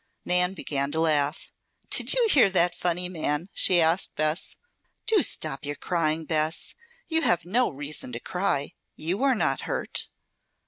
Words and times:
Nan 0.25 0.55
began 0.55 0.91
to 0.93 0.99
laugh. 0.99 1.51
"Did 1.91 2.13
you 2.13 2.27
hear 2.31 2.49
that 2.49 2.73
funny 2.73 3.07
man?" 3.07 3.49
she 3.53 3.79
asked 3.79 4.15
Bess. 4.15 4.55
"Do 5.05 5.21
stop 5.21 5.63
your 5.63 5.75
crying, 5.75 6.25
Bess! 6.25 6.73
You 7.07 7.21
have 7.21 7.45
no 7.45 7.69
reason 7.69 8.11
to 8.13 8.19
cry. 8.19 8.73
You 8.95 9.21
are 9.21 9.35
not 9.35 9.61
hurt." 9.69 10.07